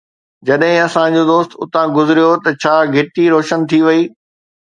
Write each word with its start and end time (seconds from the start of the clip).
جڏهن 0.47 0.77
اسان 0.85 1.09
جو 1.17 1.23
دوست 1.31 1.51
اتان 1.65 1.87
گذريو 1.97 2.31
ته 2.43 2.49
ڇا 2.63 2.75
گهٽي 2.95 3.25
روشن 3.35 3.59
ٿي 3.73 3.79
وئي؟ 3.87 4.01